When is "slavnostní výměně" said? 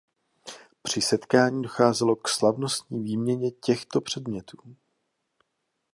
2.29-3.51